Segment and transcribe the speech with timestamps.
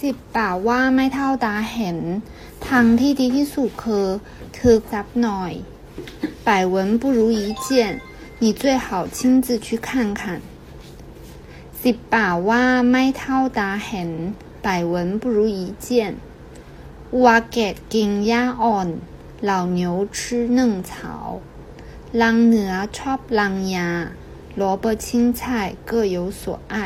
[0.00, 1.98] สิบป่าว่าไม่เท่าตาเห็น
[2.66, 4.06] ทางที่ดีที่สุดคือ
[4.58, 5.52] คือจับหน่อย
[6.46, 7.68] 百闻不如一见，
[8.42, 9.88] 你最好亲自去看
[10.20, 10.22] 看。
[11.82, 14.10] สิบป่าว่าไม่เท่าตาเห็น
[14.66, 15.88] 百闻不如一见。
[17.16, 18.88] วัวเกตกินหญ้าอ่อน
[19.42, 19.80] เหล่า牛
[20.16, 20.18] 吃
[20.56, 20.58] 嫩
[20.90, 20.92] 草
[22.22, 23.90] ลังเหนือชอบลังยา
[24.60, 25.04] 萝卜青
[25.38, 25.40] 菜
[25.90, 26.42] 各有所
[26.74, 26.76] 爱